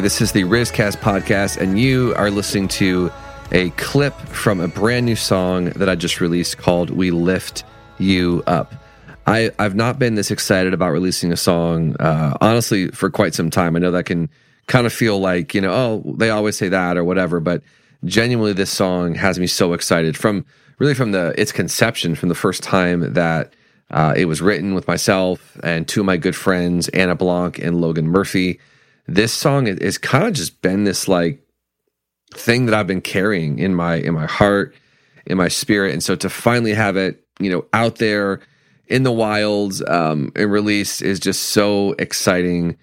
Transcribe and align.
This 0.00 0.20
is 0.20 0.32
the 0.32 0.42
Rizcast 0.42 0.98
podcast, 0.98 1.56
and 1.56 1.80
you 1.80 2.12
are 2.16 2.30
listening 2.30 2.68
to 2.68 3.10
a 3.50 3.70
clip 3.70 4.12
from 4.28 4.60
a 4.60 4.68
brand 4.68 5.06
new 5.06 5.16
song 5.16 5.70
that 5.70 5.88
I 5.88 5.94
just 5.94 6.20
released 6.20 6.58
called 6.58 6.90
We 6.90 7.10
Lift 7.10 7.64
You 7.98 8.42
Up. 8.46 8.74
I, 9.26 9.52
I've 9.58 9.74
not 9.74 9.98
been 9.98 10.14
this 10.14 10.30
excited 10.30 10.74
about 10.74 10.90
releasing 10.90 11.32
a 11.32 11.36
song, 11.36 11.96
uh, 11.96 12.36
honestly, 12.42 12.88
for 12.88 13.08
quite 13.08 13.34
some 13.34 13.48
time. 13.48 13.74
I 13.74 13.78
know 13.78 13.90
that 13.90 14.04
can 14.04 14.28
kind 14.66 14.86
of 14.86 14.92
feel 14.92 15.18
like, 15.18 15.54
you 15.54 15.62
know, 15.62 15.72
oh, 15.72 16.14
they 16.16 16.28
always 16.28 16.58
say 16.58 16.68
that 16.68 16.98
or 16.98 17.04
whatever, 17.04 17.40
but 17.40 17.62
genuinely, 18.04 18.52
this 18.52 18.70
song 18.70 19.14
has 19.14 19.38
me 19.38 19.46
so 19.46 19.72
excited 19.72 20.14
from 20.14 20.44
really 20.78 20.94
from 20.94 21.12
the 21.12 21.32
its 21.40 21.52
conception, 21.52 22.14
from 22.14 22.28
the 22.28 22.34
first 22.34 22.62
time 22.62 23.14
that 23.14 23.54
uh, 23.90 24.12
it 24.14 24.26
was 24.26 24.42
written 24.42 24.74
with 24.74 24.86
myself 24.86 25.58
and 25.62 25.88
two 25.88 26.00
of 26.00 26.06
my 26.06 26.18
good 26.18 26.36
friends, 26.36 26.88
Anna 26.88 27.14
Blanc 27.14 27.58
and 27.58 27.80
Logan 27.80 28.08
Murphy 28.08 28.60
this 29.08 29.32
song 29.32 29.66
is 29.66 29.98
kind 29.98 30.26
of 30.26 30.32
just 30.32 30.62
been 30.62 30.84
this 30.84 31.08
like 31.08 31.42
thing 32.34 32.66
that 32.66 32.74
I've 32.74 32.86
been 32.86 33.00
carrying 33.00 33.58
in 33.58 33.74
my 33.74 33.96
in 33.96 34.14
my 34.14 34.26
heart, 34.26 34.74
in 35.26 35.36
my 35.36 35.48
spirit, 35.48 35.92
and 35.92 36.02
so 36.02 36.16
to 36.16 36.28
finally 36.28 36.74
have 36.74 36.96
it, 36.96 37.24
you 37.38 37.50
know, 37.50 37.64
out 37.72 37.96
there 37.96 38.40
in 38.88 39.02
the 39.02 39.12
wilds 39.12 39.82
um, 39.88 40.32
and 40.36 40.50
released 40.50 41.02
is 41.02 41.20
just 41.20 41.44
so 41.44 41.94
exciting. 41.98 42.76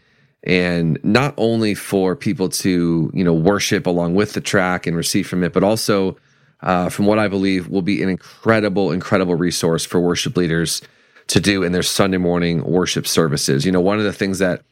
And 0.46 1.00
not 1.04 1.34
only 1.38 1.74
for 1.74 2.16
people 2.16 2.50
to 2.50 3.12
you 3.14 3.24
know 3.24 3.34
worship 3.34 3.86
along 3.88 4.16
with 4.16 4.34
the 4.34 4.42
track 4.42 4.88
and 4.88 4.96
receive 4.96 5.28
from 5.28 5.44
it, 5.44 5.54
but 5.54 5.64
also 5.64 6.18
uh, 6.62 6.90
from 6.90 7.06
what 7.06 7.20
I 7.20 7.28
believe 7.28 7.68
will 7.68 7.82
be 7.82 8.02
an 8.02 8.10
incredible, 8.10 8.92
incredible 8.92 9.36
resource 9.36 9.86
for 9.86 10.00
worship 10.00 10.38
leaders 10.38 10.82
to 11.28 11.40
do 11.40 11.64
in 11.64 11.72
their 11.72 11.84
Sunday 11.84 12.18
morning 12.18 12.64
worship 12.64 13.08
services. 13.08 13.66
You 13.66 13.72
know, 13.72 13.82
one 13.82 14.00
of 14.00 14.06
the 14.06 14.14
things 14.14 14.40
that 14.40 14.64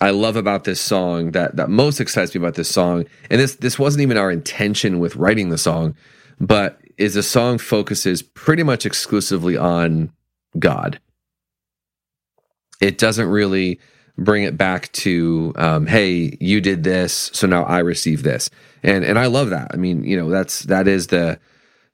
I 0.00 0.10
love 0.10 0.36
about 0.36 0.64
this 0.64 0.80
song 0.80 1.32
that 1.32 1.56
that 1.56 1.70
most 1.70 2.00
excites 2.00 2.34
me 2.34 2.40
about 2.40 2.54
this 2.54 2.68
song, 2.68 3.04
and 3.30 3.40
this 3.40 3.56
this 3.56 3.78
wasn't 3.78 4.02
even 4.02 4.16
our 4.16 4.30
intention 4.30 4.98
with 4.98 5.16
writing 5.16 5.50
the 5.50 5.58
song, 5.58 5.94
but 6.40 6.80
is 6.96 7.14
the 7.14 7.22
song 7.22 7.58
focuses 7.58 8.22
pretty 8.22 8.62
much 8.62 8.86
exclusively 8.86 9.56
on 9.56 10.12
God. 10.58 11.00
It 12.80 12.98
doesn't 12.98 13.28
really 13.28 13.80
bring 14.16 14.44
it 14.44 14.56
back 14.56 14.92
to, 14.92 15.52
um, 15.56 15.86
hey, 15.86 16.36
you 16.40 16.60
did 16.60 16.84
this, 16.84 17.30
so 17.32 17.46
now 17.46 17.64
I 17.64 17.80
receive 17.80 18.22
this, 18.22 18.50
and 18.82 19.04
and 19.04 19.18
I 19.18 19.26
love 19.26 19.50
that. 19.50 19.70
I 19.72 19.76
mean, 19.76 20.04
you 20.04 20.16
know, 20.16 20.28
that's 20.28 20.62
that 20.62 20.86
is 20.88 21.08
the 21.08 21.38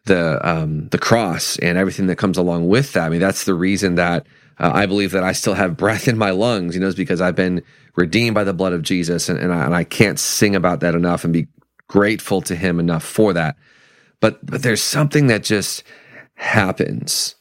the 0.05 0.41
um, 0.49 0.89
the 0.89 0.99
cross 0.99 1.59
and 1.59 1.79
everything 1.79 2.07
that 2.07 2.17
comes 2.17 2.39
along 2.39 2.69
with 2.69 2.93
that. 2.95 3.05
I 3.05 3.09
mean, 3.09 3.21
that's 3.21 3.45
the 3.45 3.55
reason 3.55 3.95
that 3.97 4.27
uh, 4.61 4.71
I 4.75 4.87
believe 4.87 5.13
that 5.13 5.25
I 5.25 5.33
still 5.33 5.55
have 5.55 5.77
breath 5.77 6.07
in 6.07 6.19
my 6.19 6.31
lungs, 6.31 6.75
you 6.75 6.81
know, 6.81 6.93
because 6.93 7.21
I've 7.21 7.35
been 7.35 7.63
redeemed 7.97 8.35
by 8.35 8.45
the 8.45 8.53
blood 8.53 8.75
of 8.75 8.83
Jesus. 8.83 9.29
And, 9.29 9.39
and, 9.39 9.53
I, 9.53 9.65
and 9.65 9.75
I 9.75 9.85
can't 9.85 10.19
sing 10.19 10.55
about 10.55 10.81
that 10.81 10.95
enough 10.95 11.25
and 11.25 11.33
be 11.33 11.49
grateful 11.89 12.43
to 12.43 12.55
him 12.55 12.79
enough 12.79 13.03
for 13.03 13.33
that. 13.33 13.57
But, 14.21 14.45
but 14.45 14.63
there's 14.63 14.83
something 14.83 15.29
that 15.29 15.43
just 15.43 15.83
happens 16.35 17.37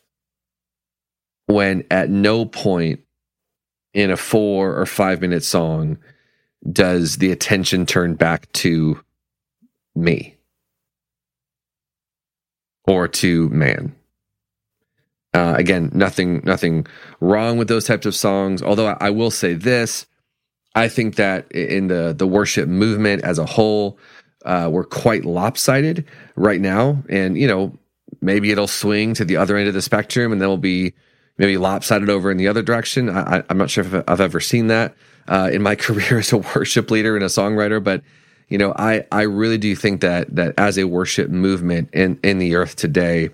when 1.48 1.84
at 1.92 2.10
no 2.10 2.46
point 2.46 3.02
in 3.94 4.12
a 4.12 4.18
four 4.18 4.80
or 4.80 4.86
five 4.86 5.20
minute 5.20 5.44
song 5.44 5.98
does 6.72 7.18
the 7.18 7.32
attention 7.32 7.86
turn 7.86 8.14
back 8.16 8.52
to 8.54 9.02
me 9.96 10.38
or 12.88 13.08
to 13.08 13.50
man. 13.50 13.96
Uh, 15.34 15.54
again, 15.58 15.92
nothing, 15.94 16.42
nothing 16.44 16.88
wrong 17.20 17.58
with 17.58 17.68
those 17.68 17.86
types 17.86 18.06
of 18.06 18.16
songs. 18.16 18.64
Although 18.64 18.88
I, 18.88 18.98
I 19.00 19.10
will 19.12 19.32
say 19.32 19.54
this, 19.54 20.08
I 20.76 20.88
think 20.88 21.16
that 21.16 21.52
in 21.52 21.88
the 21.88 22.14
the 22.18 22.28
worship 22.28 22.68
movement 22.68 23.24
as 23.24 23.40
a 23.40 23.46
whole, 23.46 23.98
uh, 24.46 24.70
we're 24.72 24.84
quite 24.84 25.26
lopsided 25.26 26.06
right 26.36 26.62
now, 26.62 27.04
and 27.10 27.38
you 27.38 27.48
know 27.48 27.78
maybe 28.22 28.52
it'll 28.52 28.68
swing 28.68 29.14
to 29.16 29.26
the 29.26 29.38
other 29.38 29.58
end 29.58 29.68
of 29.68 29.74
the 29.74 29.82
spectrum, 29.82 30.32
and 30.32 30.42
then 30.42 30.48
we'll 30.48 30.58
be 30.58 30.94
maybe 31.38 31.58
lopsided 31.58 32.10
over 32.10 32.30
in 32.30 32.38
the 32.38 32.48
other 32.48 32.62
direction. 32.62 33.10
I, 33.10 33.44
am 33.50 33.58
not 33.58 33.70
sure 33.70 33.84
if 33.86 34.04
I've 34.08 34.22
ever 34.22 34.40
seen 34.40 34.68
that 34.68 34.96
uh, 35.28 35.50
in 35.52 35.62
my 35.62 35.76
career 35.86 36.20
as 36.20 36.32
a 36.32 36.38
worship 36.38 36.92
leader 36.92 37.16
and 37.16 37.24
a 37.24 37.30
songwriter, 37.30 37.84
but 37.84 38.04
you 38.48 38.58
know, 38.58 38.74
I 38.76 39.06
I 39.12 39.24
really 39.24 39.58
do 39.58 39.76
think 39.76 40.02
that 40.02 40.36
that 40.36 40.54
as 40.58 40.78
a 40.78 40.86
worship 40.86 41.30
movement 41.30 41.90
in 41.94 42.20
in 42.24 42.38
the 42.40 42.56
earth 42.56 42.76
today, 42.76 43.30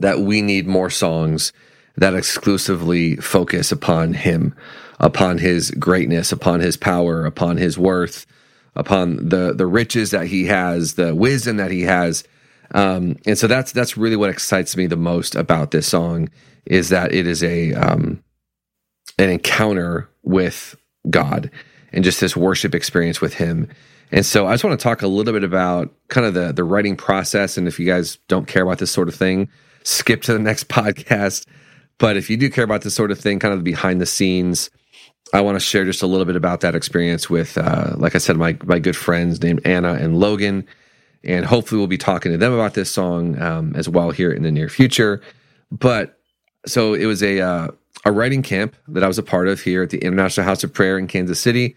that 0.00 0.20
we 0.20 0.42
need 0.42 0.66
more 0.66 0.90
songs 0.90 1.52
that 1.96 2.14
exclusively 2.14 3.16
focus 3.16 3.72
upon 3.72 4.14
Him 4.14 4.54
upon 5.00 5.38
his 5.38 5.70
greatness, 5.72 6.32
upon 6.32 6.60
his 6.60 6.76
power, 6.76 7.24
upon 7.24 7.56
his 7.56 7.78
worth, 7.78 8.26
upon 8.74 9.28
the 9.28 9.52
the 9.54 9.66
riches 9.66 10.10
that 10.10 10.26
he 10.26 10.46
has, 10.46 10.94
the 10.94 11.14
wisdom 11.14 11.56
that 11.56 11.70
he 11.70 11.82
has. 11.82 12.24
Um, 12.72 13.16
and 13.26 13.38
so 13.38 13.46
that's 13.46 13.72
that's 13.72 13.96
really 13.96 14.16
what 14.16 14.30
excites 14.30 14.76
me 14.76 14.86
the 14.86 14.96
most 14.96 15.34
about 15.34 15.70
this 15.70 15.86
song 15.86 16.28
is 16.66 16.90
that 16.90 17.14
it 17.14 17.26
is 17.26 17.42
a 17.42 17.72
um, 17.74 18.22
an 19.18 19.30
encounter 19.30 20.08
with 20.22 20.76
God 21.08 21.50
and 21.92 22.04
just 22.04 22.20
this 22.20 22.36
worship 22.36 22.74
experience 22.74 23.20
with 23.20 23.34
Him. 23.34 23.68
And 24.10 24.24
so 24.24 24.46
I 24.46 24.52
just 24.52 24.64
want 24.64 24.78
to 24.78 24.82
talk 24.82 25.02
a 25.02 25.08
little 25.08 25.32
bit 25.32 25.44
about 25.44 25.94
kind 26.08 26.26
of 26.26 26.34
the 26.34 26.52
the 26.52 26.64
writing 26.64 26.96
process. 26.96 27.56
And 27.56 27.68
if 27.68 27.78
you 27.78 27.86
guys 27.86 28.18
don't 28.28 28.46
care 28.46 28.62
about 28.62 28.78
this 28.78 28.90
sort 28.90 29.08
of 29.08 29.14
thing, 29.14 29.48
skip 29.84 30.22
to 30.22 30.32
the 30.32 30.38
next 30.38 30.68
podcast. 30.68 31.46
But 31.98 32.16
if 32.16 32.30
you 32.30 32.36
do 32.36 32.50
care 32.50 32.64
about 32.64 32.82
this 32.82 32.94
sort 32.94 33.10
of 33.10 33.18
thing, 33.18 33.38
kind 33.38 33.54
of 33.54 33.64
behind 33.64 34.00
the 34.00 34.06
scenes, 34.06 34.70
I 35.34 35.40
want 35.40 35.56
to 35.56 35.60
share 35.60 35.84
just 35.84 36.02
a 36.02 36.06
little 36.06 36.24
bit 36.24 36.36
about 36.36 36.60
that 36.60 36.74
experience 36.74 37.28
with, 37.28 37.58
uh, 37.58 37.94
like 37.96 38.14
I 38.14 38.18
said, 38.18 38.36
my 38.36 38.56
my 38.64 38.78
good 38.78 38.96
friends 38.96 39.42
named 39.42 39.60
Anna 39.64 39.94
and 39.94 40.18
Logan, 40.18 40.66
and 41.24 41.44
hopefully 41.44 41.78
we'll 41.78 41.86
be 41.86 41.98
talking 41.98 42.32
to 42.32 42.38
them 42.38 42.52
about 42.52 42.74
this 42.74 42.90
song 42.90 43.40
um, 43.40 43.74
as 43.76 43.88
well 43.88 44.10
here 44.10 44.32
in 44.32 44.42
the 44.42 44.50
near 44.50 44.68
future. 44.68 45.20
But 45.70 46.18
so 46.66 46.94
it 46.94 47.06
was 47.06 47.22
a 47.22 47.40
uh, 47.40 47.68
a 48.04 48.12
writing 48.12 48.42
camp 48.42 48.74
that 48.88 49.04
I 49.04 49.08
was 49.08 49.18
a 49.18 49.22
part 49.22 49.48
of 49.48 49.60
here 49.60 49.82
at 49.82 49.90
the 49.90 49.98
International 49.98 50.46
House 50.46 50.64
of 50.64 50.72
Prayer 50.72 50.98
in 50.98 51.06
Kansas 51.06 51.40
City. 51.40 51.76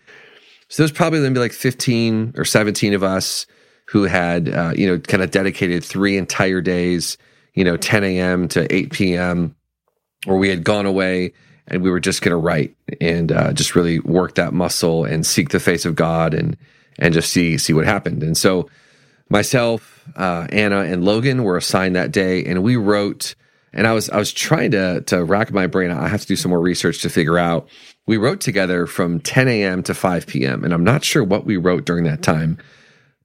So 0.70 0.84
there's 0.84 0.92
probably 0.92 1.20
going 1.20 1.34
to 1.34 1.38
be 1.38 1.44
like 1.44 1.52
15 1.52 2.36
or 2.38 2.46
17 2.46 2.94
of 2.94 3.04
us 3.04 3.46
who 3.88 4.04
had 4.04 4.48
uh, 4.48 4.72
you 4.76 4.88
know 4.88 5.00
kind 5.00 5.24
of 5.24 5.32
dedicated 5.32 5.84
three 5.84 6.18
entire 6.18 6.62
days, 6.62 7.18
you 7.54 7.64
know, 7.64 7.78
10 7.78 8.04
a.m. 8.04 8.48
to 8.50 8.74
8 8.74 8.92
p.m. 8.92 9.56
where 10.26 10.38
we 10.38 10.50
had 10.50 10.64
gone 10.64 10.86
away 10.86 11.34
and 11.68 11.82
we 11.82 11.90
were 11.90 12.00
just 12.00 12.22
going 12.22 12.32
to 12.32 12.38
write 12.38 12.76
and 13.00 13.32
uh, 13.32 13.54
just 13.54 13.76
really 13.76 14.00
work 14.00 14.36
that 14.36 14.54
muscle 14.54 15.06
and 15.06 15.26
seek 15.26 15.50
the 15.50 15.60
face 15.60 15.86
of 15.86 15.96
God 15.96 16.34
and 16.34 16.58
and 17.00 17.14
just 17.14 17.32
see 17.32 17.58
see 17.58 17.74
what 17.74 17.86
happened. 17.86 18.24
And 18.24 18.38
so 18.38 18.70
myself, 19.30 20.06
uh, 20.16 20.48
Anna, 20.50 20.82
and 20.82 21.06
Logan 21.06 21.44
were 21.44 21.58
assigned 21.58 21.96
that 21.96 22.12
day, 22.12 22.44
and 22.46 22.64
we 22.64 22.76
wrote. 22.76 23.36
And 23.74 23.88
I 23.88 23.94
was 23.94 24.10
I 24.10 24.18
was 24.18 24.34
trying 24.34 24.72
to 24.72 25.00
to 25.04 25.24
rack 25.24 25.54
my 25.54 25.66
brain. 25.66 25.92
I 25.92 26.10
have 26.10 26.20
to 26.20 26.28
do 26.28 26.36
some 26.36 26.50
more 26.50 26.60
research 26.60 27.02
to 27.04 27.10
figure 27.10 27.38
out. 27.38 27.70
We 28.06 28.18
wrote 28.18 28.42
together 28.42 28.86
from 28.86 29.22
10 29.22 29.48
a.m. 29.48 29.82
to 29.84 29.94
5 29.94 30.28
p.m. 30.28 30.66
and 30.66 30.74
I'm 30.74 30.84
not 30.84 31.06
sure 31.06 31.24
what 31.24 31.46
we 31.46 31.56
wrote 31.56 31.86
during 31.86 32.04
that 32.04 32.22
time 32.22 32.58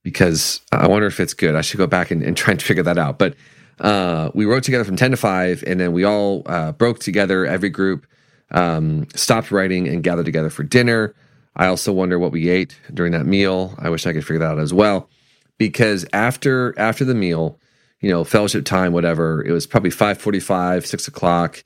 because 0.04 0.60
I 0.70 0.86
wonder 0.86 1.08
if 1.08 1.18
it's 1.18 1.34
good. 1.34 1.56
I 1.56 1.62
should 1.62 1.78
go 1.78 1.88
back 1.88 2.12
and, 2.12 2.22
and 2.22 2.36
try 2.36 2.52
and 2.52 2.62
figure 2.62 2.84
that 2.84 2.96
out. 2.96 3.18
But 3.18 3.34
uh, 3.80 4.30
we 4.34 4.46
wrote 4.46 4.62
together 4.62 4.84
from 4.84 4.96
10 4.96 5.12
to 5.12 5.16
5, 5.16 5.64
and 5.66 5.78
then 5.80 5.92
we 5.92 6.04
all 6.04 6.42
uh, 6.46 6.72
broke 6.72 6.98
together, 6.98 7.46
every 7.46 7.68
group, 7.68 8.06
um, 8.50 9.06
stopped 9.14 9.50
writing 9.50 9.88
and 9.88 10.02
gathered 10.02 10.24
together 10.24 10.50
for 10.50 10.62
dinner. 10.62 11.14
I 11.56 11.66
also 11.66 11.92
wonder 11.92 12.18
what 12.18 12.32
we 12.32 12.48
ate 12.48 12.78
during 12.92 13.12
that 13.12 13.26
meal. 13.26 13.74
I 13.78 13.90
wish 13.90 14.06
I 14.06 14.12
could 14.12 14.24
figure 14.24 14.40
that 14.40 14.52
out 14.52 14.58
as 14.58 14.72
well. 14.72 15.08
Because 15.58 16.04
after 16.12 16.78
after 16.78 17.04
the 17.04 17.14
meal, 17.14 17.58
you 18.00 18.10
know, 18.10 18.24
fellowship 18.24 18.66
time, 18.66 18.92
whatever, 18.92 19.42
it 19.42 19.52
was 19.52 19.66
probably 19.66 19.90
five 19.90 20.18
forty 20.18 20.38
five, 20.38 20.86
six 20.86 21.08
o'clock. 21.08 21.64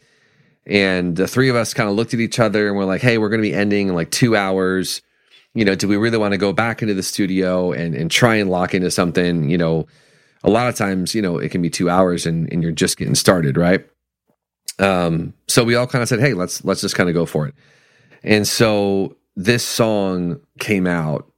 And 0.65 1.17
the 1.17 1.27
three 1.27 1.49
of 1.49 1.57
us 1.57 1.75
kind 1.75 1.89
of 1.89 1.97
looked 1.97 2.15
at 2.15 2.21
each 2.21 2.39
other 2.39 2.69
and 2.69 2.77
we're 2.77 2.85
like, 2.85 3.01
hey, 3.01 3.19
we're 3.19 3.31
gonna 3.31 3.43
be 3.43 3.55
ending 3.55 3.89
in 3.89 3.95
like 3.97 4.12
two 4.12 4.37
hours. 4.37 5.03
You 5.55 5.65
know, 5.65 5.75
do 5.75 5.89
we 5.89 5.97
really 5.97 6.19
want 6.19 6.33
to 6.33 6.39
go 6.39 6.53
back 6.53 6.83
into 6.83 6.95
the 6.95 7.03
studio 7.03 7.73
and, 7.73 7.97
and 7.97 8.09
try 8.09 8.37
and 8.37 8.49
lock 8.49 8.73
into 8.73 8.93
something? 8.93 9.51
You 9.51 9.59
know, 9.59 9.89
a 10.43 10.51
lot 10.51 10.69
of 10.69 10.75
times, 10.75 11.15
you 11.15 11.23
know, 11.23 11.39
it 11.39 11.51
can 11.51 11.63
be 11.63 11.71
two 11.71 11.91
hours 11.91 12.27
and, 12.27 12.51
and 12.53 12.63
you're 12.63 12.73
just 12.73 12.97
getting 12.97 13.15
started, 13.15 13.57
right? 13.57 13.87
Um, 14.79 15.35
so 15.47 15.63
we 15.63 15.75
all 15.75 15.87
kind 15.87 16.03
of 16.03 16.09
said, 16.09 16.21
"Hey, 16.21 16.33
let's 16.33 16.65
let's 16.65 16.81
just 16.81 16.95
kind 16.95 17.09
of 17.09 17.15
go 17.15 17.27
for 17.27 17.47
it." 17.47 17.55
And 18.23 18.49
so 18.49 19.17
this 19.37 19.65
song 19.65 20.41
came 20.59 20.87
out 20.87 21.31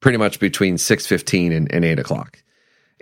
pretty 0.00 0.18
much 0.18 0.40
between 0.40 0.78
six 0.78 1.06
fifteen 1.06 1.52
and, 1.52 1.70
and 1.72 1.84
eight 1.84 1.98
o'clock. 1.98 2.42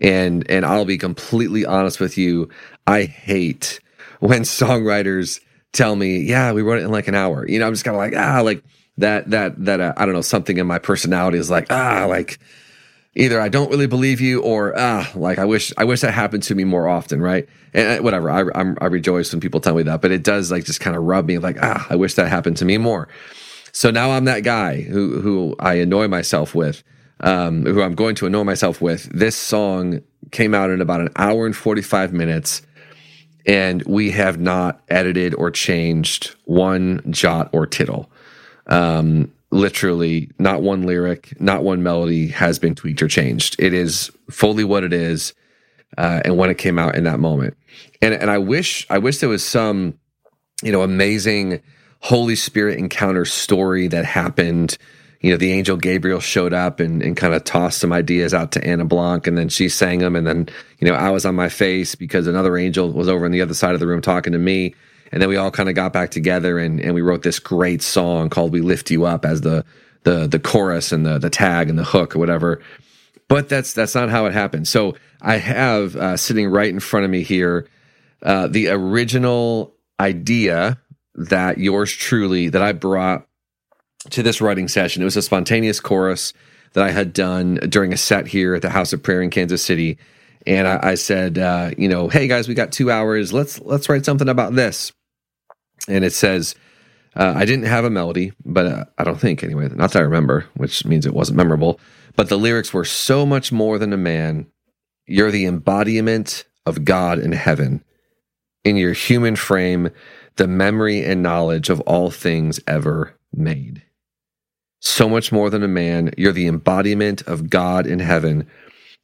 And 0.00 0.48
and 0.50 0.66
I'll 0.66 0.84
be 0.84 0.98
completely 0.98 1.64
honest 1.64 2.00
with 2.00 2.18
you, 2.18 2.48
I 2.86 3.04
hate 3.04 3.80
when 4.20 4.42
songwriters 4.42 5.40
tell 5.72 5.94
me, 5.94 6.18
"Yeah, 6.20 6.52
we 6.52 6.62
wrote 6.62 6.80
it 6.80 6.84
in 6.84 6.90
like 6.90 7.06
an 7.06 7.14
hour." 7.14 7.48
You 7.48 7.60
know, 7.60 7.66
I'm 7.68 7.72
just 7.72 7.84
kind 7.84 7.94
of 7.94 7.98
like, 7.98 8.14
ah, 8.16 8.40
like 8.40 8.64
that 8.96 9.30
that 9.30 9.64
that 9.64 9.80
uh, 9.80 9.94
I 9.96 10.04
don't 10.04 10.14
know, 10.14 10.20
something 10.20 10.58
in 10.58 10.66
my 10.66 10.80
personality 10.80 11.38
is 11.38 11.50
like, 11.50 11.70
ah, 11.70 12.06
like 12.08 12.40
either 13.18 13.40
I 13.40 13.48
don't 13.48 13.70
really 13.70 13.88
believe 13.88 14.20
you 14.20 14.40
or 14.42 14.72
ah, 14.78 15.10
like 15.14 15.38
I 15.38 15.44
wish 15.44 15.72
I 15.76 15.84
wish 15.84 16.00
that 16.00 16.14
happened 16.14 16.44
to 16.44 16.54
me 16.54 16.64
more 16.64 16.88
often, 16.88 17.20
right? 17.20 17.46
And 17.74 17.98
uh, 17.98 18.02
whatever, 18.02 18.30
I 18.30 18.44
I'm, 18.54 18.78
i 18.80 18.86
rejoice 18.86 19.32
when 19.32 19.40
people 19.40 19.60
tell 19.60 19.74
me 19.74 19.82
that, 19.82 20.00
but 20.00 20.12
it 20.12 20.22
does 20.22 20.50
like 20.50 20.64
just 20.64 20.80
kind 20.80 20.96
of 20.96 21.02
rub 21.02 21.26
me 21.26 21.38
like 21.38 21.58
ah, 21.60 21.86
I 21.90 21.96
wish 21.96 22.14
that 22.14 22.28
happened 22.28 22.56
to 22.58 22.64
me 22.64 22.78
more. 22.78 23.08
So 23.72 23.90
now 23.90 24.12
I'm 24.12 24.24
that 24.24 24.44
guy 24.44 24.80
who 24.82 25.20
who 25.20 25.56
I 25.58 25.74
annoy 25.74 26.08
myself 26.08 26.54
with, 26.54 26.82
um, 27.20 27.66
who 27.66 27.82
I'm 27.82 27.94
going 27.94 28.14
to 28.16 28.26
annoy 28.26 28.44
myself 28.44 28.80
with. 28.80 29.10
This 29.12 29.36
song 29.36 30.00
came 30.30 30.54
out 30.54 30.70
in 30.70 30.80
about 30.80 31.00
an 31.00 31.10
hour 31.16 31.44
and 31.44 31.56
45 31.56 32.12
minutes, 32.12 32.62
and 33.46 33.82
we 33.82 34.12
have 34.12 34.38
not 34.38 34.80
edited 34.88 35.34
or 35.34 35.50
changed 35.50 36.36
one 36.44 37.02
jot 37.10 37.50
or 37.52 37.66
tittle. 37.66 38.10
Um, 38.68 39.32
literally, 39.50 40.30
not 40.38 40.62
one 40.62 40.82
lyric, 40.82 41.38
not 41.40 41.64
one 41.64 41.82
melody 41.82 42.28
has 42.28 42.58
been 42.58 42.74
tweaked 42.74 43.02
or 43.02 43.08
changed. 43.08 43.56
It 43.58 43.72
is 43.72 44.10
fully 44.30 44.64
what 44.64 44.84
it 44.84 44.92
is, 44.92 45.34
uh, 45.96 46.20
and 46.24 46.36
when 46.36 46.50
it 46.50 46.58
came 46.58 46.78
out 46.78 46.94
in 46.94 47.04
that 47.04 47.20
moment. 47.20 47.56
And 48.02 48.14
and 48.14 48.30
I 48.30 48.38
wish 48.38 48.86
I 48.90 48.98
wish 48.98 49.18
there 49.18 49.28
was 49.28 49.44
some, 49.44 49.98
you 50.62 50.72
know, 50.72 50.82
amazing 50.82 51.62
Holy 52.00 52.36
Spirit 52.36 52.78
encounter 52.78 53.24
story 53.24 53.88
that 53.88 54.04
happened. 54.04 54.76
You 55.20 55.32
know, 55.32 55.36
the 55.36 55.50
angel 55.50 55.76
Gabriel 55.76 56.20
showed 56.20 56.52
up 56.52 56.78
and, 56.78 57.02
and 57.02 57.16
kind 57.16 57.34
of 57.34 57.42
tossed 57.42 57.78
some 57.78 57.92
ideas 57.92 58.32
out 58.32 58.52
to 58.52 58.64
Anna 58.64 58.84
Blanc, 58.84 59.26
and 59.26 59.36
then 59.36 59.48
she 59.48 59.68
sang 59.68 59.98
them. 59.98 60.14
And 60.14 60.24
then, 60.24 60.48
you 60.78 60.88
know, 60.88 60.94
I 60.94 61.10
was 61.10 61.26
on 61.26 61.34
my 61.34 61.48
face 61.48 61.96
because 61.96 62.28
another 62.28 62.56
angel 62.56 62.92
was 62.92 63.08
over 63.08 63.24
on 63.24 63.32
the 63.32 63.42
other 63.42 63.54
side 63.54 63.74
of 63.74 63.80
the 63.80 63.86
room 63.88 64.00
talking 64.00 64.32
to 64.32 64.38
me. 64.38 64.76
And 65.10 65.22
then 65.22 65.28
we 65.28 65.36
all 65.36 65.50
kind 65.50 65.68
of 65.68 65.74
got 65.74 65.92
back 65.92 66.10
together 66.10 66.58
and, 66.58 66.80
and 66.80 66.94
we 66.94 67.00
wrote 67.00 67.22
this 67.22 67.38
great 67.38 67.82
song 67.82 68.28
called 68.30 68.52
We 68.52 68.60
Lift 68.60 68.90
You 68.90 69.04
Up 69.04 69.24
as 69.24 69.40
the 69.40 69.64
the 70.04 70.26
the 70.26 70.38
chorus 70.38 70.92
and 70.92 71.04
the 71.04 71.18
the 71.18 71.30
tag 71.30 71.68
and 71.68 71.78
the 71.78 71.84
hook 71.84 72.14
or 72.14 72.18
whatever. 72.18 72.60
But 73.28 73.48
that's 73.48 73.72
that's 73.72 73.94
not 73.94 74.10
how 74.10 74.26
it 74.26 74.32
happened. 74.32 74.68
So 74.68 74.96
I 75.20 75.36
have 75.36 75.96
uh, 75.96 76.16
sitting 76.16 76.48
right 76.48 76.68
in 76.68 76.80
front 76.80 77.04
of 77.04 77.10
me 77.10 77.22
here 77.22 77.68
uh, 78.22 78.48
the 78.48 78.68
original 78.68 79.74
idea 80.00 80.78
that 81.14 81.58
yours 81.58 81.92
truly 81.92 82.48
that 82.48 82.62
I 82.62 82.72
brought 82.72 83.26
to 84.10 84.22
this 84.22 84.40
writing 84.40 84.68
session. 84.68 85.02
It 85.02 85.06
was 85.06 85.16
a 85.16 85.22
spontaneous 85.22 85.80
chorus 85.80 86.32
that 86.72 86.84
I 86.84 86.90
had 86.90 87.12
done 87.12 87.56
during 87.68 87.92
a 87.92 87.96
set 87.96 88.26
here 88.26 88.54
at 88.54 88.62
the 88.62 88.70
House 88.70 88.92
of 88.92 89.02
Prayer 89.02 89.22
in 89.22 89.30
Kansas 89.30 89.62
City, 89.62 89.98
and 90.46 90.68
I, 90.68 90.78
I 90.82 90.94
said, 90.94 91.38
uh, 91.38 91.72
you 91.76 91.88
know, 91.88 92.08
hey 92.08 92.28
guys, 92.28 92.46
we 92.46 92.54
got 92.54 92.72
two 92.72 92.90
hours. 92.90 93.32
Let's 93.32 93.60
let's 93.60 93.88
write 93.88 94.04
something 94.04 94.28
about 94.28 94.54
this. 94.54 94.92
And 95.88 96.04
it 96.04 96.12
says, 96.12 96.54
uh, 97.16 97.32
I 97.34 97.44
didn't 97.44 97.64
have 97.64 97.84
a 97.84 97.90
melody, 97.90 98.32
but 98.44 98.66
uh, 98.66 98.84
I 98.98 99.04
don't 99.04 99.20
think 99.20 99.42
anyway, 99.42 99.68
not 99.68 99.92
that 99.92 100.00
I 100.00 100.04
remember, 100.04 100.46
which 100.54 100.84
means 100.84 101.06
it 101.06 101.14
wasn't 101.14 101.38
memorable. 101.38 101.80
But 102.14 102.28
the 102.28 102.38
lyrics 102.38 102.72
were 102.72 102.84
so 102.84 103.26
much 103.26 103.50
more 103.50 103.78
than 103.78 103.92
a 103.92 103.96
man. 103.96 104.46
You're 105.06 105.30
the 105.30 105.46
embodiment 105.46 106.44
of 106.66 106.84
God 106.84 107.18
in 107.18 107.32
heaven. 107.32 107.82
In 108.64 108.76
your 108.76 108.92
human 108.92 109.34
frame, 109.36 109.90
the 110.36 110.46
memory 110.46 111.04
and 111.04 111.22
knowledge 111.22 111.70
of 111.70 111.80
all 111.82 112.10
things 112.10 112.60
ever 112.66 113.14
made. 113.32 113.82
So 114.80 115.08
much 115.08 115.32
more 115.32 115.50
than 115.50 115.62
a 115.62 115.68
man, 115.68 116.12
you're 116.16 116.32
the 116.32 116.46
embodiment 116.46 117.22
of 117.22 117.50
God 117.50 117.86
in 117.86 117.98
heaven. 117.98 118.46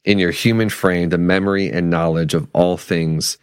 In 0.05 0.19
your 0.19 0.31
human 0.31 0.69
frame, 0.69 1.09
the 1.09 1.17
memory 1.17 1.69
and 1.69 1.89
knowledge 1.89 2.33
of 2.33 2.47
all 2.53 2.77
things 2.77 3.37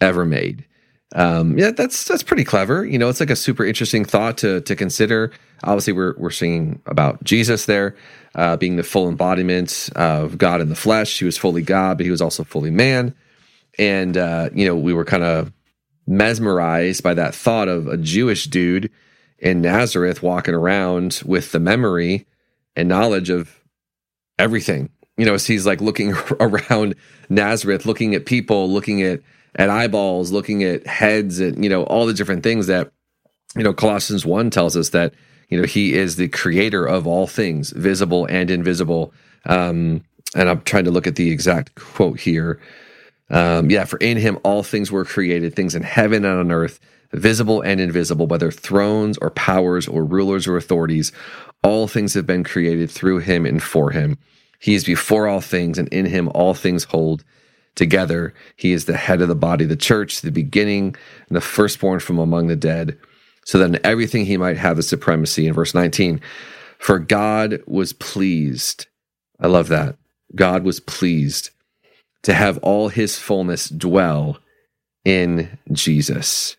ever 0.00 0.24
made. 0.24 0.64
Um, 1.14 1.56
yeah, 1.56 1.70
that's 1.70 2.04
that's 2.04 2.22
pretty 2.22 2.44
clever. 2.44 2.84
You 2.84 2.98
know, 2.98 3.08
it's 3.08 3.20
like 3.20 3.30
a 3.30 3.36
super 3.36 3.64
interesting 3.64 4.04
thought 4.04 4.38
to 4.38 4.60
to 4.62 4.74
consider. 4.74 5.32
Obviously, 5.62 5.92
we're 5.92 6.14
we're 6.18 6.30
singing 6.30 6.82
about 6.86 7.22
Jesus 7.22 7.66
there, 7.66 7.96
uh, 8.34 8.56
being 8.56 8.76
the 8.76 8.82
full 8.82 9.08
embodiment 9.08 9.88
of 9.94 10.36
God 10.36 10.60
in 10.60 10.68
the 10.68 10.74
flesh. 10.74 11.18
He 11.18 11.24
was 11.24 11.38
fully 11.38 11.62
God, 11.62 11.98
but 11.98 12.04
he 12.04 12.10
was 12.10 12.20
also 12.20 12.44
fully 12.44 12.70
man. 12.70 13.14
And 13.78 14.16
uh, 14.16 14.50
you 14.52 14.66
know, 14.66 14.74
we 14.74 14.92
were 14.92 15.04
kind 15.04 15.22
of 15.22 15.52
mesmerized 16.06 17.02
by 17.02 17.14
that 17.14 17.34
thought 17.34 17.68
of 17.68 17.86
a 17.86 17.96
Jewish 17.96 18.46
dude 18.46 18.90
in 19.38 19.60
Nazareth 19.60 20.22
walking 20.22 20.54
around 20.54 21.22
with 21.24 21.52
the 21.52 21.60
memory 21.60 22.26
and 22.74 22.88
knowledge 22.88 23.30
of 23.30 23.60
everything. 24.38 24.90
You 25.16 25.24
know, 25.24 25.34
as 25.34 25.46
he's 25.46 25.66
like 25.66 25.80
looking 25.80 26.12
around 26.40 26.94
Nazareth, 27.28 27.86
looking 27.86 28.14
at 28.14 28.26
people, 28.26 28.68
looking 28.70 29.02
at 29.02 29.20
at 29.56 29.70
eyeballs, 29.70 30.30
looking 30.30 30.62
at 30.62 30.86
heads, 30.86 31.40
and 31.40 31.62
you 31.64 31.70
know 31.70 31.82
all 31.84 32.06
the 32.06 32.14
different 32.14 32.42
things 32.42 32.66
that 32.68 32.92
you 33.56 33.64
know 33.64 33.72
Colossians 33.72 34.24
one 34.24 34.50
tells 34.50 34.76
us 34.76 34.90
that 34.90 35.14
you 35.48 35.58
know 35.58 35.66
he 35.66 35.94
is 35.94 36.16
the 36.16 36.28
creator 36.28 36.86
of 36.86 37.06
all 37.06 37.26
things, 37.26 37.70
visible 37.70 38.26
and 38.26 38.50
invisible. 38.50 39.12
Um, 39.46 40.04
and 40.34 40.48
I'm 40.50 40.60
trying 40.62 40.84
to 40.84 40.90
look 40.90 41.06
at 41.06 41.16
the 41.16 41.30
exact 41.30 41.74
quote 41.74 42.20
here. 42.20 42.60
Um, 43.30 43.70
yeah, 43.70 43.84
for 43.84 43.96
in 43.98 44.18
him 44.18 44.38
all 44.44 44.62
things 44.62 44.92
were 44.92 45.04
created, 45.04 45.54
things 45.56 45.74
in 45.74 45.82
heaven 45.82 46.24
and 46.24 46.38
on 46.38 46.52
earth, 46.52 46.78
visible 47.12 47.62
and 47.62 47.80
invisible, 47.80 48.26
whether 48.26 48.50
thrones 48.50 49.18
or 49.18 49.30
powers 49.30 49.88
or 49.88 50.04
rulers 50.04 50.46
or 50.46 50.56
authorities. 50.56 51.12
All 51.62 51.88
things 51.88 52.14
have 52.14 52.26
been 52.26 52.44
created 52.44 52.90
through 52.90 53.18
him 53.18 53.46
and 53.46 53.60
for 53.60 53.90
him. 53.90 54.18
He 54.60 54.74
is 54.74 54.84
before 54.84 55.26
all 55.26 55.40
things, 55.40 55.78
and 55.78 55.88
in 55.88 56.06
him 56.06 56.28
all 56.34 56.54
things 56.54 56.84
hold 56.84 57.24
together. 57.76 58.34
He 58.56 58.72
is 58.72 58.86
the 58.86 58.96
head 58.96 59.22
of 59.22 59.28
the 59.28 59.34
body, 59.34 59.64
of 59.64 59.70
the 59.70 59.76
church, 59.76 60.20
the 60.20 60.32
beginning, 60.32 60.96
and 61.28 61.36
the 61.36 61.40
firstborn 61.40 62.00
from 62.00 62.18
among 62.18 62.48
the 62.48 62.56
dead, 62.56 62.98
so 63.44 63.58
that 63.58 63.68
in 63.68 63.86
everything 63.86 64.26
he 64.26 64.36
might 64.36 64.56
have 64.56 64.76
the 64.76 64.82
supremacy. 64.82 65.46
In 65.46 65.54
verse 65.54 65.74
19, 65.74 66.20
for 66.78 66.98
God 66.98 67.62
was 67.66 67.92
pleased. 67.92 68.86
I 69.38 69.46
love 69.46 69.68
that. 69.68 69.96
God 70.34 70.64
was 70.64 70.80
pleased 70.80 71.50
to 72.22 72.34
have 72.34 72.58
all 72.58 72.88
his 72.88 73.18
fullness 73.18 73.68
dwell 73.68 74.38
in 75.04 75.58
Jesus. 75.70 76.56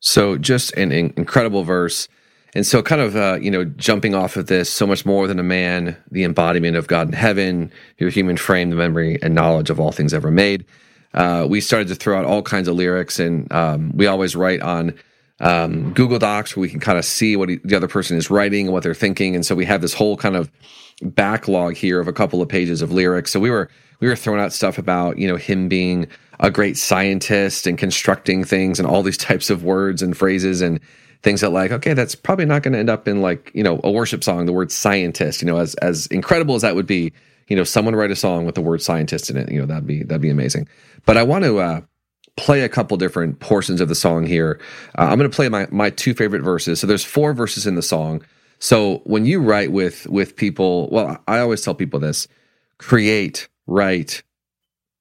So, 0.00 0.36
just 0.36 0.72
an, 0.76 0.92
incredible 0.92 1.64
verse. 1.64 2.08
And 2.56 2.66
so, 2.66 2.82
kind 2.82 3.02
of, 3.02 3.16
uh, 3.16 3.38
you 3.38 3.50
know, 3.50 3.64
jumping 3.64 4.14
off 4.14 4.38
of 4.38 4.46
this, 4.46 4.70
so 4.70 4.86
much 4.86 5.04
more 5.04 5.26
than 5.26 5.38
a 5.38 5.42
man, 5.42 5.94
the 6.10 6.24
embodiment 6.24 6.74
of 6.74 6.86
God 6.86 7.06
in 7.06 7.12
heaven, 7.12 7.70
your 7.98 8.08
human 8.08 8.38
frame, 8.38 8.70
the 8.70 8.76
memory 8.76 9.18
and 9.20 9.34
knowledge 9.34 9.68
of 9.68 9.78
all 9.78 9.92
things 9.92 10.14
ever 10.14 10.30
made. 10.30 10.64
Uh, 11.12 11.46
we 11.46 11.60
started 11.60 11.88
to 11.88 11.94
throw 11.94 12.18
out 12.18 12.24
all 12.24 12.40
kinds 12.40 12.66
of 12.66 12.74
lyrics, 12.74 13.20
and 13.20 13.52
um, 13.52 13.94
we 13.94 14.06
always 14.06 14.34
write 14.34 14.62
on 14.62 14.94
um, 15.40 15.92
Google 15.92 16.18
Docs 16.18 16.56
where 16.56 16.62
we 16.62 16.70
can 16.70 16.80
kind 16.80 16.96
of 16.96 17.04
see 17.04 17.36
what 17.36 17.50
he, 17.50 17.56
the 17.62 17.76
other 17.76 17.88
person 17.88 18.16
is 18.16 18.30
writing 18.30 18.68
and 18.68 18.72
what 18.72 18.82
they're 18.82 18.94
thinking. 18.94 19.34
And 19.34 19.44
so, 19.44 19.54
we 19.54 19.66
have 19.66 19.82
this 19.82 19.92
whole 19.92 20.16
kind 20.16 20.34
of 20.34 20.50
backlog 21.02 21.74
here 21.74 22.00
of 22.00 22.08
a 22.08 22.12
couple 22.12 22.40
of 22.40 22.48
pages 22.48 22.80
of 22.80 22.90
lyrics. 22.90 23.32
So, 23.32 23.38
we 23.38 23.50
were 23.50 23.68
we 24.00 24.08
were 24.08 24.16
throwing 24.16 24.40
out 24.40 24.54
stuff 24.54 24.78
about 24.78 25.18
you 25.18 25.28
know 25.28 25.36
him 25.36 25.68
being 25.68 26.06
a 26.40 26.50
great 26.50 26.78
scientist 26.78 27.66
and 27.66 27.76
constructing 27.76 28.44
things 28.44 28.78
and 28.78 28.88
all 28.88 29.02
these 29.02 29.18
types 29.18 29.50
of 29.50 29.62
words 29.62 30.00
and 30.00 30.16
phrases 30.16 30.62
and 30.62 30.80
things 31.22 31.40
that 31.40 31.50
like 31.50 31.70
okay 31.70 31.94
that's 31.94 32.14
probably 32.14 32.44
not 32.44 32.62
going 32.62 32.72
to 32.72 32.78
end 32.78 32.90
up 32.90 33.08
in 33.08 33.22
like 33.22 33.50
you 33.54 33.62
know 33.62 33.80
a 33.84 33.90
worship 33.90 34.22
song 34.22 34.46
the 34.46 34.52
word 34.52 34.70
scientist 34.70 35.42
you 35.42 35.46
know 35.46 35.58
as 35.58 35.74
as 35.76 36.06
incredible 36.08 36.54
as 36.54 36.62
that 36.62 36.74
would 36.74 36.86
be 36.86 37.12
you 37.48 37.56
know 37.56 37.64
someone 37.64 37.94
write 37.94 38.10
a 38.10 38.16
song 38.16 38.44
with 38.46 38.54
the 38.54 38.60
word 38.60 38.82
scientist 38.82 39.30
in 39.30 39.36
it 39.36 39.50
you 39.50 39.58
know 39.58 39.66
that'd 39.66 39.86
be 39.86 40.02
that'd 40.02 40.22
be 40.22 40.30
amazing. 40.30 40.68
But 41.04 41.16
i 41.16 41.22
want 41.22 41.44
to 41.44 41.58
uh 41.58 41.80
play 42.36 42.60
a 42.60 42.68
couple 42.68 42.96
different 42.98 43.40
portions 43.40 43.80
of 43.80 43.88
the 43.88 43.94
song 43.94 44.26
here. 44.26 44.60
Uh, 44.98 45.04
i'm 45.04 45.18
going 45.18 45.30
to 45.30 45.34
play 45.34 45.48
my 45.48 45.66
my 45.70 45.90
two 45.90 46.14
favorite 46.14 46.42
verses. 46.42 46.80
So 46.80 46.86
there's 46.86 47.04
four 47.04 47.32
verses 47.32 47.66
in 47.66 47.74
the 47.76 47.82
song. 47.82 48.22
So 48.58 48.98
when 49.04 49.26
you 49.26 49.40
write 49.40 49.72
with 49.72 50.06
with 50.08 50.36
people 50.36 50.88
well 50.90 51.18
i 51.26 51.38
always 51.38 51.62
tell 51.62 51.74
people 51.74 52.00
this 52.00 52.28
create 52.78 53.48
write, 53.66 54.22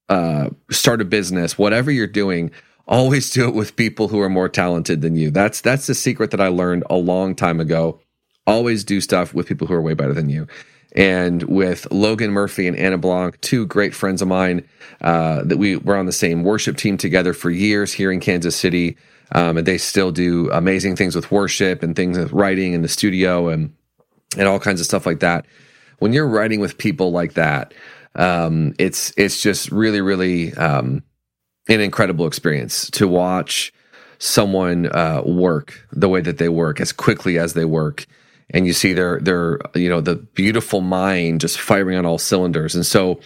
uh, 0.09 0.49
start 0.71 1.01
a 1.01 1.05
business, 1.05 1.57
whatever 1.57 1.91
you're 1.91 2.07
doing, 2.07 2.51
always 2.87 3.29
do 3.29 3.47
it 3.47 3.55
with 3.55 3.75
people 3.75 4.07
who 4.07 4.21
are 4.21 4.29
more 4.29 4.49
talented 4.49 5.01
than 5.01 5.15
you. 5.15 5.31
That's 5.31 5.61
that's 5.61 5.87
the 5.87 5.95
secret 5.95 6.31
that 6.31 6.41
I 6.41 6.47
learned 6.47 6.83
a 6.89 6.95
long 6.95 7.35
time 7.35 7.59
ago. 7.59 7.99
Always 8.47 8.83
do 8.83 9.01
stuff 9.01 9.33
with 9.33 9.47
people 9.47 9.67
who 9.67 9.73
are 9.73 9.81
way 9.81 9.93
better 9.93 10.13
than 10.13 10.29
you. 10.29 10.47
And 10.95 11.43
with 11.43 11.91
Logan 11.91 12.31
Murphy 12.31 12.67
and 12.67 12.77
Anna 12.77 12.97
Blanc, 12.97 13.39
two 13.41 13.65
great 13.65 13.93
friends 13.93 14.21
of 14.21 14.29
mine, 14.29 14.65
uh, 15.01 15.43
that 15.43 15.57
we 15.57 15.75
were 15.75 15.97
on 15.97 16.05
the 16.05 16.13
same 16.13 16.43
worship 16.43 16.77
team 16.77 16.95
together 16.95 17.33
for 17.33 17.49
years 17.49 17.91
here 17.91 18.11
in 18.11 18.21
Kansas 18.21 18.55
City. 18.55 18.95
Um, 19.33 19.57
and 19.57 19.67
they 19.67 19.77
still 19.77 20.11
do 20.11 20.49
amazing 20.51 20.95
things 20.95 21.15
with 21.15 21.31
worship 21.31 21.83
and 21.83 21.95
things 21.95 22.17
with 22.17 22.31
writing 22.31 22.73
in 22.73 22.81
the 22.81 22.87
studio 22.87 23.49
and 23.49 23.73
and 24.37 24.47
all 24.47 24.59
kinds 24.59 24.79
of 24.79 24.85
stuff 24.85 25.05
like 25.05 25.19
that. 25.19 25.45
When 25.99 26.13
you're 26.13 26.27
writing 26.27 26.59
with 26.59 26.77
people 26.77 27.11
like 27.11 27.33
that, 27.33 27.73
um, 28.15 28.73
it's 28.77 29.11
it's 29.17 29.41
just 29.41 29.71
really 29.71 29.99
really 29.99 30.53
um, 30.53 31.03
an 31.67 31.81
incredible 31.81 32.27
experience 32.27 32.89
to 32.91 33.07
watch 33.07 33.73
someone 34.19 34.87
uh, 34.95 35.21
work 35.25 35.85
the 35.91 36.09
way 36.09 36.21
that 36.21 36.37
they 36.37 36.49
work 36.49 36.79
as 36.79 36.91
quickly 36.91 37.37
as 37.37 37.53
they 37.53 37.65
work. 37.65 38.05
And 38.51 38.67
you 38.67 38.73
see 38.73 38.93
their 38.93 39.19
their 39.19 39.59
you 39.73 39.89
know 39.89 40.01
the 40.01 40.15
beautiful 40.15 40.81
mind 40.81 41.41
just 41.41 41.59
firing 41.59 41.97
on 41.97 42.05
all 42.05 42.17
cylinders. 42.17 42.75
And 42.75 42.85
so 42.85 43.19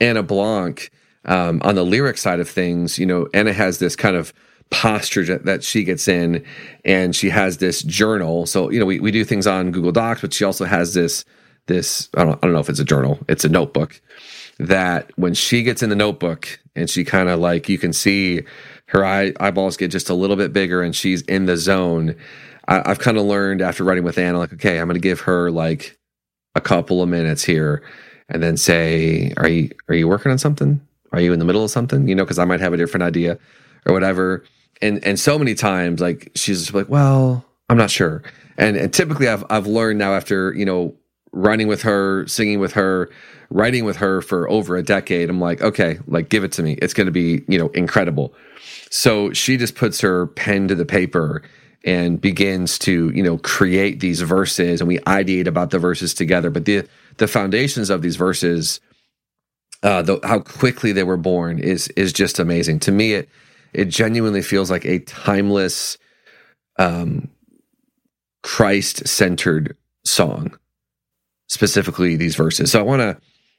anna 0.00 0.22
blanc 0.22 0.90
um, 1.24 1.60
on 1.64 1.74
the 1.74 1.84
lyric 1.84 2.18
side 2.18 2.40
of 2.40 2.48
things 2.48 2.98
you 2.98 3.06
know 3.06 3.28
anna 3.32 3.52
has 3.52 3.78
this 3.78 3.96
kind 3.96 4.16
of 4.16 4.32
posture 4.68 5.38
that, 5.38 5.62
she 5.62 5.84
gets 5.84 6.08
in 6.08 6.44
and 6.84 7.14
she 7.14 7.30
has 7.30 7.58
this 7.58 7.82
journal. 7.82 8.46
So 8.46 8.70
you 8.70 8.78
know 8.78 8.86
we, 8.86 9.00
we 9.00 9.10
do 9.10 9.24
things 9.24 9.46
on 9.46 9.70
google 9.70 9.92
docs 9.92 10.20
but 10.20 10.34
she 10.34 10.44
also 10.44 10.66
has 10.66 10.92
this 10.92 11.24
this 11.66 12.10
I 12.14 12.24
don't, 12.24 12.36
I 12.36 12.46
don't 12.46 12.52
know 12.52 12.60
if 12.60 12.68
it's 12.68 12.78
a 12.80 12.84
journal 12.84 13.18
it's 13.28 13.44
a 13.44 13.48
notebook 13.48 14.00
that 14.58 15.10
when 15.16 15.34
she 15.34 15.62
gets 15.62 15.82
in 15.82 15.90
the 15.90 15.96
notebook 15.96 16.60
and 16.74 16.88
she 16.88 17.04
kind 17.04 17.28
of 17.28 17.38
like 17.40 17.68
you 17.68 17.78
can 17.78 17.92
see 17.92 18.42
her 18.88 19.04
eye, 19.04 19.32
eyeballs 19.40 19.76
get 19.76 19.90
just 19.90 20.08
a 20.08 20.14
little 20.14 20.36
bit 20.36 20.52
bigger 20.52 20.82
and 20.82 20.94
she's 20.94 21.22
in 21.22 21.46
the 21.46 21.56
zone 21.56 22.14
I, 22.68 22.90
I've 22.90 22.98
kind 22.98 23.16
of 23.16 23.24
learned 23.24 23.62
after 23.62 23.84
writing 23.84 24.04
with 24.04 24.18
Anna, 24.18 24.38
like, 24.38 24.52
okay, 24.52 24.78
I'm 24.78 24.86
going 24.86 24.94
to 24.94 25.00
give 25.00 25.20
her 25.20 25.50
like 25.50 25.98
a 26.54 26.60
couple 26.60 27.02
of 27.02 27.08
minutes 27.08 27.44
here, 27.44 27.82
and 28.28 28.42
then 28.42 28.56
say, 28.56 29.32
"Are 29.36 29.48
you 29.48 29.70
are 29.88 29.94
you 29.94 30.08
working 30.08 30.32
on 30.32 30.38
something? 30.38 30.80
Are 31.12 31.20
you 31.20 31.32
in 31.32 31.38
the 31.38 31.44
middle 31.44 31.64
of 31.64 31.70
something? 31.70 32.08
You 32.08 32.14
know, 32.14 32.24
because 32.24 32.38
I 32.38 32.44
might 32.44 32.60
have 32.60 32.72
a 32.72 32.76
different 32.76 33.04
idea 33.04 33.38
or 33.86 33.92
whatever." 33.92 34.44
And 34.82 35.04
and 35.04 35.18
so 35.18 35.38
many 35.38 35.54
times, 35.54 36.00
like 36.00 36.32
she's 36.34 36.72
like, 36.72 36.88
"Well, 36.88 37.44
I'm 37.68 37.76
not 37.76 37.90
sure." 37.90 38.22
And 38.56 38.76
and 38.76 38.92
typically, 38.92 39.28
I've 39.28 39.44
I've 39.50 39.66
learned 39.66 39.98
now 39.98 40.14
after 40.14 40.52
you 40.54 40.64
know 40.64 40.94
running 41.32 41.68
with 41.68 41.82
her, 41.82 42.26
singing 42.26 42.60
with 42.60 42.72
her, 42.72 43.10
writing 43.50 43.84
with 43.84 43.96
her 43.96 44.22
for 44.22 44.48
over 44.48 44.76
a 44.76 44.82
decade. 44.82 45.30
I'm 45.30 45.40
like, 45.40 45.60
okay, 45.62 45.98
like 46.06 46.28
give 46.28 46.44
it 46.44 46.52
to 46.52 46.62
me. 46.62 46.74
It's 46.82 46.94
going 46.94 47.06
to 47.06 47.12
be 47.12 47.44
you 47.48 47.58
know 47.58 47.68
incredible. 47.68 48.34
So 48.90 49.32
she 49.32 49.56
just 49.56 49.74
puts 49.74 50.00
her 50.00 50.26
pen 50.28 50.68
to 50.68 50.74
the 50.74 50.86
paper 50.86 51.42
and 51.86 52.20
begins 52.20 52.78
to 52.80 53.10
you 53.14 53.22
know 53.22 53.38
create 53.38 54.00
these 54.00 54.20
verses 54.20 54.80
and 54.80 54.88
we 54.88 54.98
ideate 55.00 55.46
about 55.46 55.70
the 55.70 55.78
verses 55.78 56.12
together 56.12 56.50
but 56.50 56.64
the 56.64 56.86
the 57.18 57.28
foundations 57.28 57.88
of 57.88 58.02
these 58.02 58.16
verses 58.16 58.80
uh 59.84 60.02
the, 60.02 60.18
how 60.24 60.40
quickly 60.40 60.92
they 60.92 61.04
were 61.04 61.16
born 61.16 61.58
is 61.58 61.88
is 61.90 62.12
just 62.12 62.38
amazing 62.40 62.80
to 62.80 62.90
me 62.90 63.12
it 63.14 63.28
it 63.72 63.86
genuinely 63.86 64.42
feels 64.42 64.70
like 64.70 64.84
a 64.84 64.98
timeless 65.00 65.96
um 66.78 67.28
christ 68.42 69.06
centered 69.06 69.76
song 70.04 70.58
specifically 71.48 72.16
these 72.16 72.36
verses 72.36 72.70
so 72.72 72.78
i 72.78 72.82
want 72.82 73.00
to 73.00 73.16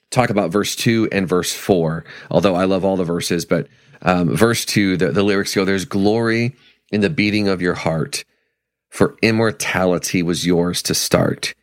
talk 0.10 0.30
about 0.30 0.52
verse 0.52 0.76
2 0.76 1.10
and 1.12 1.28
verse 1.28 1.54
4 1.54 2.04
although 2.32 2.56
i 2.56 2.66
love 2.66 2.86
all 2.86 2.98
the 2.98 3.04
verses 3.04 3.46
but 3.46 3.68
um, 4.02 4.36
verse 4.36 4.66
2 4.66 4.98
the, 4.98 5.12
the 5.12 5.24
lyrics 5.24 5.56
go 5.56 5.66
there's 5.66 5.86
glory 5.86 6.56
in 6.92 7.02
the 7.02 7.10
beating 7.10 7.48
of 7.48 7.62
your 7.62 7.74
heart, 7.74 8.24
for 8.90 9.18
immortality 9.22 10.24
was 10.24 10.46
yours 10.46 10.82
to 10.84 10.94
start. 10.94 11.54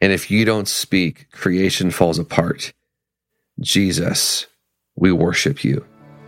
And 0.00 0.12
if 0.12 0.30
you 0.30 0.44
don't 0.44 0.68
speak, 0.68 1.30
creation 1.30 1.90
falls 1.90 2.18
apart. 2.18 2.72
Jesus, 3.60 4.46
we 4.96 5.12
worship 5.12 5.64
you. 5.64 5.84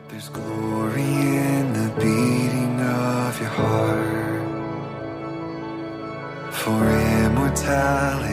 There's 0.08 0.28
glory 0.30 1.02
in 1.02 1.73
the 1.73 1.92
beating 1.96 2.80
of 2.80 3.40
your 3.40 3.50
heart. 3.50 4.06
For 6.54 6.90
immortality 7.26 8.25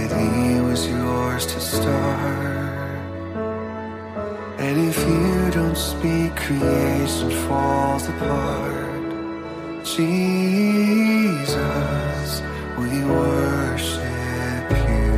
And 4.57 4.89
if 4.89 4.97
you 5.07 5.51
don't 5.51 5.77
speak, 5.77 6.35
creation 6.35 7.29
falls 7.47 8.07
apart. 8.07 9.03
Jesus, 9.83 11.51
we 12.79 13.03
worship 13.03 14.71
you. 14.87 15.11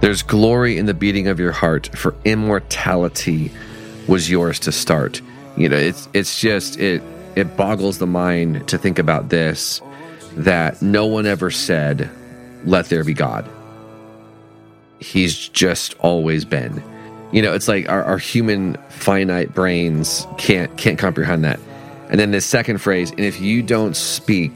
There's 0.00 0.22
glory 0.22 0.76
in 0.76 0.86
the 0.86 0.94
beating 0.94 1.28
of 1.28 1.38
your 1.38 1.52
heart, 1.52 1.86
for 1.96 2.14
immortality 2.24 3.52
was 4.08 4.28
yours 4.28 4.58
to 4.60 4.72
start. 4.72 5.22
You 5.56 5.68
know, 5.68 5.76
it's 5.76 6.08
it's 6.12 6.40
just 6.40 6.78
it 6.80 7.00
it 7.36 7.56
boggles 7.56 7.98
the 7.98 8.06
mind 8.06 8.68
to 8.68 8.76
think 8.76 8.98
about 8.98 9.28
this 9.28 9.80
that 10.36 10.82
no 10.82 11.06
one 11.06 11.26
ever 11.26 11.50
said, 11.50 12.10
"Let 12.64 12.86
there 12.86 13.04
be 13.04 13.14
God." 13.14 13.48
He's 15.04 15.48
just 15.48 15.94
always 16.00 16.44
been. 16.44 16.82
You 17.32 17.42
know, 17.42 17.52
it's 17.52 17.68
like 17.68 17.88
our, 17.88 18.02
our 18.04 18.18
human 18.18 18.76
finite 18.88 19.54
brains 19.54 20.26
can't 20.38 20.74
can't 20.78 20.98
comprehend 20.98 21.44
that. 21.44 21.60
And 22.08 22.20
then 22.20 22.30
the 22.30 22.40
second 22.40 22.78
phrase, 22.78 23.10
and 23.10 23.20
if 23.20 23.40
you 23.40 23.62
don't 23.62 23.96
speak, 23.96 24.52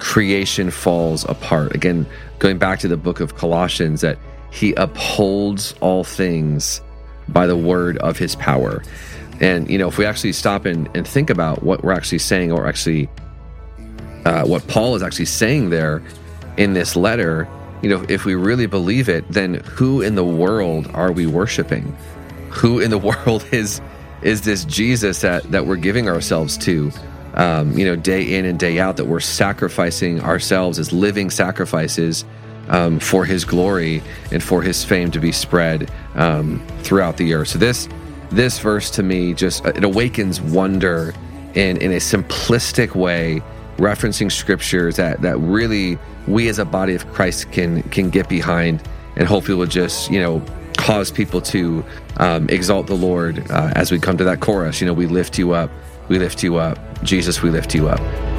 creation 0.00 0.70
falls 0.70 1.24
apart. 1.28 1.74
Again, 1.74 2.06
going 2.38 2.58
back 2.58 2.78
to 2.80 2.88
the 2.88 2.96
book 2.96 3.20
of 3.20 3.36
Colossians, 3.36 4.00
that 4.00 4.18
he 4.50 4.74
upholds 4.74 5.74
all 5.80 6.04
things 6.04 6.80
by 7.28 7.46
the 7.46 7.56
word 7.56 7.96
of 7.98 8.18
his 8.18 8.36
power. 8.36 8.82
And, 9.40 9.68
you 9.68 9.78
know, 9.78 9.88
if 9.88 9.98
we 9.98 10.04
actually 10.04 10.32
stop 10.32 10.64
and, 10.64 10.88
and 10.94 11.06
think 11.06 11.30
about 11.30 11.62
what 11.62 11.82
we're 11.82 11.92
actually 11.92 12.18
saying, 12.18 12.52
or 12.52 12.66
actually 12.66 13.08
uh, 14.24 14.44
what 14.44 14.66
Paul 14.68 14.94
is 14.94 15.02
actually 15.02 15.24
saying 15.24 15.70
there 15.70 16.02
in 16.56 16.74
this 16.74 16.96
letter, 16.96 17.48
you 17.84 17.90
know, 17.90 18.02
if 18.08 18.24
we 18.24 18.34
really 18.34 18.64
believe 18.64 19.10
it, 19.10 19.28
then 19.28 19.56
who 19.56 20.00
in 20.00 20.14
the 20.14 20.24
world 20.24 20.90
are 20.94 21.12
we 21.12 21.26
worshiping? 21.26 21.94
Who 22.48 22.80
in 22.80 22.90
the 22.90 22.96
world 23.10 23.44
is 23.52 23.82
is 24.22 24.40
this 24.40 24.64
Jesus 24.64 25.20
that 25.20 25.42
that 25.50 25.66
we're 25.66 25.76
giving 25.76 26.08
ourselves 26.08 26.56
to, 26.58 26.90
um, 27.34 27.76
you 27.76 27.84
know, 27.84 27.94
day 27.94 28.36
in 28.38 28.46
and 28.46 28.58
day 28.58 28.78
out, 28.78 28.96
that 28.96 29.04
we're 29.04 29.20
sacrificing 29.20 30.22
ourselves 30.22 30.78
as 30.78 30.94
living 30.94 31.28
sacrifices 31.28 32.24
um, 32.70 32.98
for 32.98 33.26
His 33.26 33.44
glory 33.44 34.02
and 34.32 34.42
for 34.42 34.62
His 34.62 34.82
fame 34.82 35.10
to 35.10 35.20
be 35.20 35.30
spread 35.30 35.90
um, 36.14 36.66
throughout 36.84 37.18
the 37.18 37.34
earth. 37.34 37.48
So 37.48 37.58
this 37.58 37.86
this 38.30 38.60
verse 38.60 38.88
to 38.92 39.02
me 39.02 39.34
just 39.34 39.62
it 39.66 39.84
awakens 39.84 40.40
wonder 40.40 41.12
in 41.52 41.76
in 41.76 41.92
a 41.92 41.96
simplistic 41.96 42.94
way, 42.94 43.42
referencing 43.76 44.30
scriptures 44.30 44.96
that 44.96 45.20
that 45.22 45.36
really 45.38 45.98
we 46.26 46.48
as 46.48 46.58
a 46.58 46.64
body 46.64 46.94
of 46.94 47.06
Christ 47.12 47.50
can 47.52 47.82
can 47.84 48.10
get 48.10 48.28
behind 48.28 48.82
and 49.16 49.28
hopefully 49.28 49.56
will 49.56 49.66
just 49.66 50.10
you 50.10 50.20
know 50.20 50.42
cause 50.76 51.10
people 51.10 51.40
to 51.40 51.84
um, 52.18 52.48
exalt 52.50 52.86
the 52.86 52.96
Lord 52.96 53.50
uh, 53.50 53.72
as 53.74 53.90
we 53.90 53.98
come 53.98 54.18
to 54.18 54.24
that 54.24 54.40
chorus. 54.40 54.80
You 54.80 54.86
know, 54.86 54.92
we 54.92 55.06
lift 55.06 55.38
you 55.38 55.52
up, 55.52 55.70
we 56.08 56.18
lift 56.18 56.42
you 56.42 56.56
up. 56.56 56.78
Jesus, 57.02 57.42
we 57.42 57.50
lift 57.50 57.74
you 57.74 57.88
up. 57.88 58.33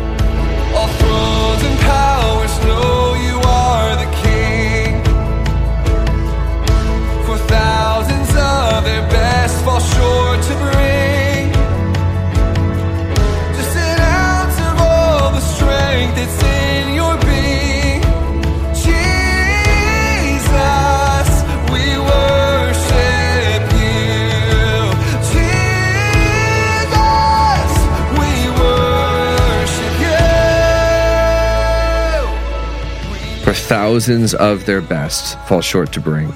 For 33.45 33.53
thousands 33.53 34.33
of 34.33 34.65
their 34.65 34.81
best 34.81 35.37
fall 35.47 35.61
short 35.61 35.93
to 35.93 35.99
bring 35.99 36.33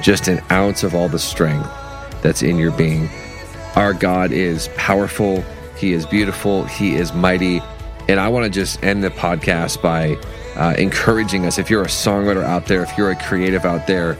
just 0.00 0.28
an 0.28 0.40
ounce 0.52 0.84
of 0.84 0.94
all 0.94 1.08
the 1.08 1.18
strength 1.18 1.68
that's 2.22 2.40
in 2.40 2.56
your 2.56 2.70
being. 2.70 3.10
Our 3.74 3.92
God 3.92 4.30
is 4.30 4.68
powerful, 4.76 5.42
He 5.76 5.92
is 5.92 6.06
beautiful, 6.06 6.62
He 6.62 6.94
is 6.94 7.12
mighty. 7.12 7.60
And 8.08 8.20
I 8.20 8.28
want 8.28 8.44
to 8.44 8.50
just 8.50 8.80
end 8.84 9.02
the 9.02 9.10
podcast 9.10 9.82
by 9.82 10.14
uh, 10.54 10.76
encouraging 10.78 11.46
us 11.46 11.58
if 11.58 11.68
you're 11.68 11.82
a 11.82 11.86
songwriter 11.86 12.44
out 12.44 12.66
there, 12.66 12.84
if 12.84 12.96
you're 12.96 13.10
a 13.10 13.16
creative 13.16 13.64
out 13.64 13.88
there, 13.88 14.16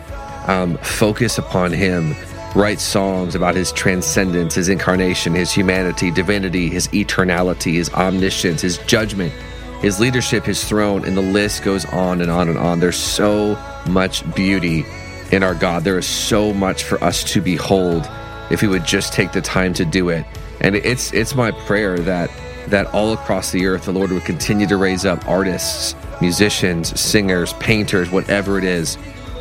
um, 0.49 0.79
focus 0.79 1.39
upon 1.39 1.73
Him. 1.73 2.17
Write 2.57 2.81
songs 2.81 3.37
about 3.37 3.55
His 3.55 3.71
transcendence, 3.71 4.57
His 4.57 4.69
incarnation, 4.69 5.33
His 5.33 5.53
humanity, 5.53 6.11
divinity, 6.11 6.71
His 6.71 6.89
eternality, 6.89 7.75
His 7.75 7.89
omniscience, 7.91 8.63
His 8.63 8.79
judgment, 8.79 9.33
His 9.81 10.01
leadership, 10.01 10.45
His 10.45 10.65
throne, 10.65 11.05
and 11.05 11.17
the 11.17 11.23
list 11.23 11.63
goes 11.63 11.85
on 11.87 12.21
and 12.21 12.31
on 12.31 12.49
and 12.49 12.59
on. 12.59 12.81
There's 12.81 12.97
so 12.97 13.55
much 13.89 14.23
beauty 14.35 14.85
in 15.33 15.43
our 15.43 15.55
God. 15.55 15.85
There 15.85 15.99
is 15.99 16.07
so 16.07 16.53
much 16.53 16.85
for 16.85 17.03
us 17.03 17.25
to 17.33 17.41
behold 17.41 18.09
if 18.51 18.63
we 18.63 18.69
would 18.69 18.85
just 18.85 19.13
take 19.13 19.33
the 19.33 19.41
time 19.41 19.75
to 19.75 19.85
do 19.85 20.09
it. 20.09 20.25
And 20.61 20.77
it's 20.77 21.13
it's 21.13 21.35
my 21.35 21.51
prayer 21.51 21.99
that 21.99 22.31
that 22.69 22.87
all 22.95 23.13
across 23.13 23.53
the 23.53 23.67
earth 23.67 23.85
the 23.85 23.93
Lord 23.93 24.11
would 24.11 24.25
continue 24.25 24.67
to 24.67 24.77
raise 24.77 25.05
up 25.05 25.27
artists, 25.29 25.95
musicians, 26.21 26.99
singers, 26.99 27.53
painters, 27.55 28.11
whatever 28.11 28.59
it 28.59 28.65
is, 28.65 28.97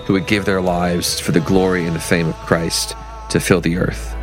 who 0.05 0.13
would 0.13 0.27
give 0.27 0.45
their 0.45 0.61
lives 0.61 1.19
for 1.19 1.31
the 1.31 1.39
glory 1.39 1.85
and 1.85 1.95
the 1.95 1.99
fame 1.99 2.27
of 2.27 2.35
Christ 2.35 2.95
to 3.29 3.39
fill 3.39 3.61
the 3.61 3.77
earth. 3.77 4.14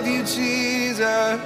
Love 0.00 0.06
you, 0.06 0.22
Jesus. 0.22 1.40